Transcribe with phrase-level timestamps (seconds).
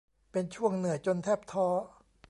[0.31, 1.67] เป็นช่วงเหนื่อยจนแทบท้อ